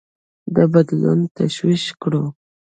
[0.53, 2.23] د بدلونونه تشویق کړو.